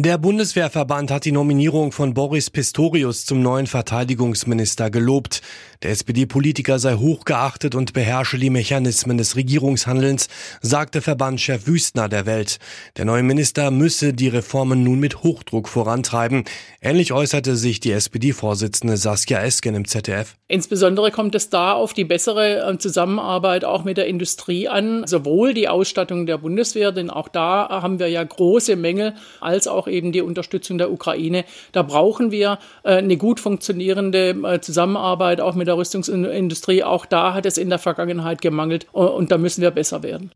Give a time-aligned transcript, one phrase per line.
[0.00, 5.42] Der Bundeswehrverband hat die Nominierung von Boris Pistorius zum neuen Verteidigungsminister gelobt.
[5.82, 10.28] Der SPD-Politiker sei hochgeachtet und beherrsche die Mechanismen des Regierungshandelns,
[10.60, 12.58] sagte Verbandschef Wüstner der Welt.
[12.96, 16.44] Der neue Minister müsse die Reformen nun mit Hochdruck vorantreiben.
[16.80, 20.36] Ähnlich äußerte sich die SPD-Vorsitzende Saskia Esken im ZDF.
[20.46, 25.54] Insbesondere kommt es da auf die bessere äh, Zusammenarbeit auch mit der Industrie an, sowohl
[25.54, 30.12] die Ausstattung der Bundeswehr, denn auch da haben wir ja große Mängel, als auch eben
[30.12, 31.44] die Unterstützung der Ukraine.
[31.72, 36.84] Da brauchen wir äh, eine gut funktionierende äh, Zusammenarbeit auch mit der Rüstungsindustrie.
[36.84, 40.30] Auch da hat es in der Vergangenheit gemangelt äh, und da müssen wir besser werden.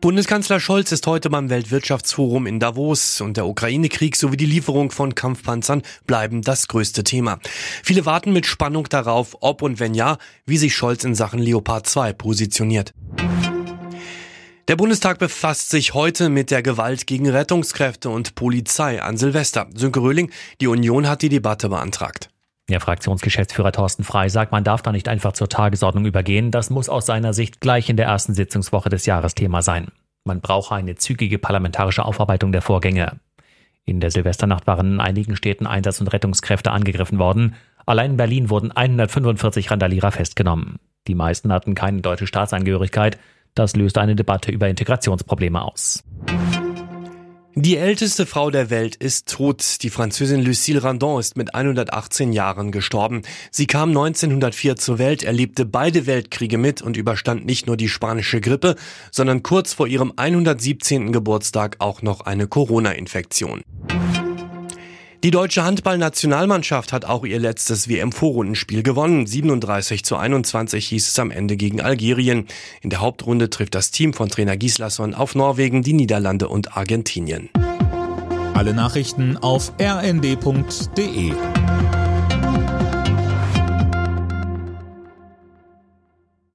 [0.00, 5.14] Bundeskanzler Scholz ist heute beim Weltwirtschaftsforum in Davos und der Ukraine-Krieg sowie die Lieferung von
[5.14, 7.38] Kampfpanzern bleiben das größte Thema.
[7.84, 11.86] Viele warten mit Spannung darauf, ob und wenn ja, wie sich Scholz in Sachen Leopard
[11.86, 12.94] 2 positioniert.
[14.70, 19.66] Der Bundestag befasst sich heute mit der Gewalt gegen Rettungskräfte und Polizei an Silvester.
[19.74, 22.30] Sönke Röhling, die Union hat die Debatte beantragt.
[22.68, 26.52] Der Fraktionsgeschäftsführer Thorsten Frei sagt, man darf da nicht einfach zur Tagesordnung übergehen.
[26.52, 29.88] Das muss aus seiner Sicht gleich in der ersten Sitzungswoche des Jahres Thema sein.
[30.22, 33.18] Man brauche eine zügige parlamentarische Aufarbeitung der Vorgänge.
[33.86, 37.56] In der Silvesternacht waren in einigen Städten Einsatz- und Rettungskräfte angegriffen worden.
[37.86, 40.76] Allein in Berlin wurden 145 Randalierer festgenommen.
[41.08, 43.18] Die meisten hatten keine deutsche Staatsangehörigkeit.
[43.54, 46.02] Das löst eine Debatte über Integrationsprobleme aus.
[47.56, 49.82] Die älteste Frau der Welt ist tot.
[49.82, 53.22] Die Französin Lucille Randon ist mit 118 Jahren gestorben.
[53.50, 58.40] Sie kam 1904 zur Welt, erlebte beide Weltkriege mit und überstand nicht nur die spanische
[58.40, 58.76] Grippe,
[59.10, 61.12] sondern kurz vor ihrem 117.
[61.12, 63.62] Geburtstag auch noch eine Corona-Infektion.
[65.22, 69.26] Die deutsche Handballnationalmannschaft hat auch ihr letztes WM-Vorrundenspiel gewonnen.
[69.26, 72.46] 37 zu 21 hieß es am Ende gegen Algerien.
[72.80, 77.50] In der Hauptrunde trifft das Team von Trainer Gislason auf Norwegen, die Niederlande und Argentinien.
[78.54, 81.32] Alle Nachrichten auf rnd.de